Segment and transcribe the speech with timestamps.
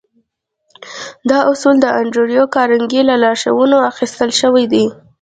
[1.29, 4.85] دا اصول د انډريو کارنګي له لارښوونو اخيستل شوي دي.